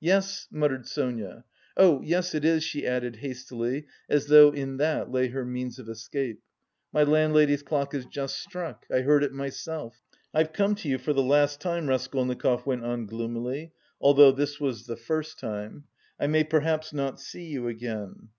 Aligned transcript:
"Yes," 0.00 0.48
muttered 0.50 0.86
Sonia, 0.88 1.44
"oh 1.76 2.00
yes, 2.00 2.34
it 2.34 2.42
is," 2.42 2.64
she 2.64 2.86
added, 2.86 3.16
hastily, 3.16 3.86
as 4.08 4.28
though 4.28 4.50
in 4.50 4.78
that 4.78 5.10
lay 5.12 5.28
her 5.28 5.44
means 5.44 5.78
of 5.78 5.90
escape. 5.90 6.40
"My 6.90 7.02
landlady's 7.02 7.62
clock 7.62 7.92
has 7.92 8.06
just 8.06 8.38
struck... 8.40 8.86
I 8.90 9.02
heard 9.02 9.22
it 9.22 9.34
myself...." 9.34 10.00
"I've 10.32 10.54
come 10.54 10.74
to 10.76 10.88
you 10.88 10.96
for 10.96 11.12
the 11.12 11.22
last 11.22 11.60
time," 11.60 11.86
Raskolnikov 11.86 12.64
went 12.64 12.82
on 12.82 13.04
gloomily, 13.04 13.72
although 14.00 14.32
this 14.32 14.58
was 14.58 14.86
the 14.86 14.96
first 14.96 15.38
time. 15.38 15.84
"I 16.18 16.28
may 16.28 16.44
perhaps 16.44 16.94
not 16.94 17.20
see 17.20 17.44
you 17.44 17.68
again..." 17.68 18.30